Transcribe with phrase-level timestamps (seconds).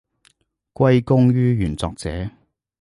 [0.73, 2.27] 歸功於原作者